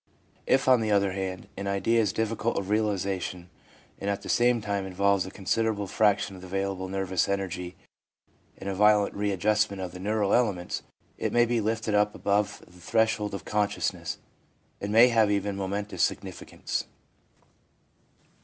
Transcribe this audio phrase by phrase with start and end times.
[0.47, 3.51] If, on the other hand, an idea is difficult of realisation,
[3.99, 7.75] and at the same time involves a consider able fraction of the available nervous energy
[8.57, 10.81] and a violent re adjustment of the neural elements,
[11.19, 14.17] it may be lifted up above the threshold of consciousness,
[14.81, 16.85] and may have even momentous significance.